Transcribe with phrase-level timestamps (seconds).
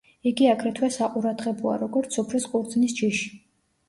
[0.29, 3.29] იგი აგრეთვე საყურადღებოა, როგორც სუფრის ყურძნის ჯიში.